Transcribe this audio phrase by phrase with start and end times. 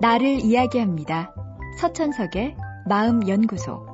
[0.00, 1.34] 나를 이야기합니다.
[1.80, 2.56] 서천석의
[2.88, 3.84] 마음연구소.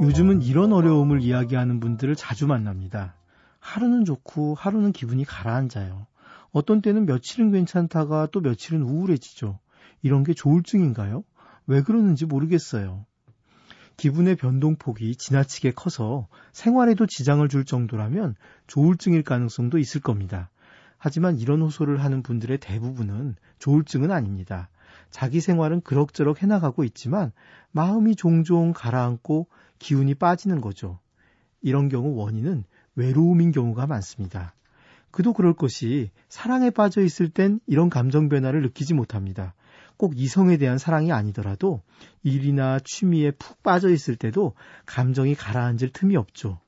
[0.00, 3.14] 요즘은 이런 어려움을 이야기하는 분들을 자주 만납니다.
[3.60, 6.06] 하루는 좋고 하루는 기분이 가라앉아요.
[6.52, 9.58] 어떤 때는 며칠은 괜찮다가 또 며칠은 우울해지죠.
[10.00, 11.22] 이런 게 조울증인가요?
[11.66, 13.04] 왜 그러는지 모르겠어요.
[13.98, 18.36] 기분의 변동폭이 지나치게 커서 생활에도 지장을 줄 정도라면
[18.68, 20.48] 조울증일 가능성도 있을 겁니다.
[21.04, 24.68] 하지만 이런 호소를 하는 분들의 대부분은 조울증은 아닙니다.
[25.10, 27.32] 자기 생활은 그럭저럭 해나가고 있지만
[27.72, 29.48] 마음이 종종 가라앉고
[29.80, 31.00] 기운이 빠지는 거죠.
[31.60, 32.62] 이런 경우 원인은
[32.94, 34.54] 외로움인 경우가 많습니다.
[35.10, 39.54] 그도 그럴 것이 사랑에 빠져 있을 땐 이런 감정 변화를 느끼지 못합니다.
[39.96, 41.80] 꼭 이성에 대한 사랑이 아니더라도
[42.22, 44.54] 일이나 취미에 푹 빠져 있을 때도
[44.86, 46.60] 감정이 가라앉을 틈이 없죠.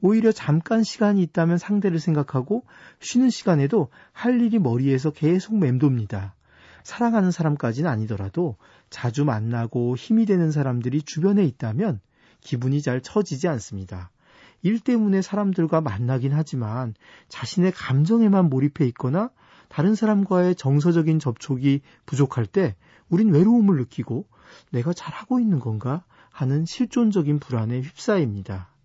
[0.00, 2.64] 오히려 잠깐 시간이 있다면 상대를 생각하고
[3.00, 6.34] 쉬는 시간에도 할 일이 머리에서 계속 맴돕니다.
[6.82, 8.56] 사랑하는 사람까지는 아니더라도
[8.90, 12.00] 자주 만나고 힘이 되는 사람들이 주변에 있다면
[12.40, 14.10] 기분이 잘 처지지 않습니다.
[14.62, 16.94] 일 때문에 사람들과 만나긴 하지만
[17.28, 19.30] 자신의 감정에만 몰입해 있거나
[19.68, 22.76] 다른 사람과의 정서적인 접촉이 부족할 때
[23.08, 24.26] 우린 외로움을 느끼고
[24.70, 28.75] 내가 잘하고 있는 건가 하는 실존적인 불안에 휩싸입니다.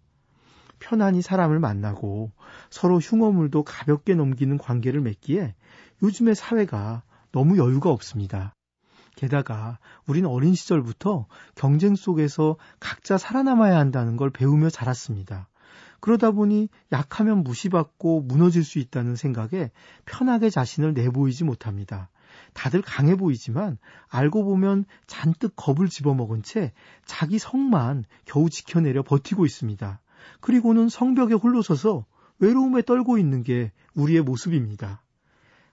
[0.81, 2.31] 편안히 사람을 만나고
[2.69, 5.55] 서로 흉어물도 가볍게 넘기는 관계를 맺기에
[6.03, 8.53] 요즘의 사회가 너무 여유가 없습니다.
[9.15, 15.47] 게다가 우린 어린 시절부터 경쟁 속에서 각자 살아남아야 한다는 걸 배우며 자랐습니다.
[15.99, 19.71] 그러다 보니 약하면 무시받고 무너질 수 있다는 생각에
[20.05, 22.09] 편하게 자신을 내보이지 못합니다.
[22.53, 26.73] 다들 강해 보이지만 알고 보면 잔뜩 겁을 집어먹은 채
[27.05, 30.01] 자기 성만 겨우 지켜내려 버티고 있습니다.
[30.39, 32.05] 그리고는 성벽에 홀로 서서
[32.39, 35.03] 외로움에 떨고 있는 게 우리의 모습입니다.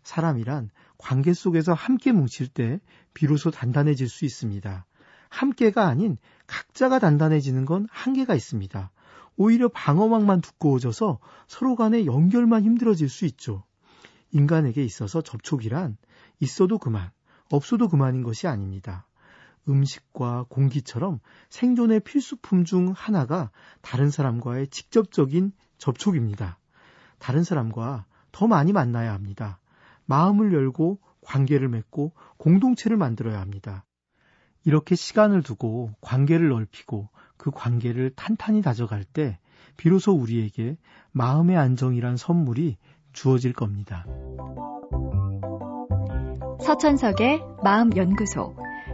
[0.03, 2.81] 사람이란 관계 속에서 함께 뭉칠 때
[3.15, 4.87] 비로소 단단해질 수 있습니다.
[5.29, 6.17] 함께가 아닌
[6.47, 8.91] 각자가 단단해지는 건 한계가 있습니다.
[9.37, 13.65] 오히려 방어막만 두꺼워져서 서로 간의 연결만 힘들어질 수 있죠.
[14.33, 15.97] 인간에게 있어서 접촉이란
[16.41, 17.11] 있어도 그만,
[17.51, 19.07] 없어도 그만인 것이 아닙니다.
[19.69, 21.21] 음식과 공기처럼
[21.51, 23.51] 생존의 필수품 중 하나가
[23.83, 26.59] 다른 사람과의 직접적인 접촉입니다.
[27.19, 29.59] 다른 사람과 더 많이 만나야 합니다.
[30.07, 33.85] 마음을 열고 관계를 맺고 공동체를 만들어야 합니다.
[34.65, 39.39] 이렇게 시간을 두고 관계를 넓히고 그 관계를 탄탄히 다져갈 때
[39.77, 40.77] 비로소 우리에게
[41.13, 42.77] 마음의 안정이란 선물이
[43.13, 44.05] 주어질 겁니다.
[46.61, 48.68] 서천석의 마음연구소.